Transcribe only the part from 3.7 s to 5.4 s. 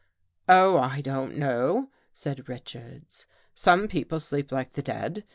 peo ple sleep like the dead.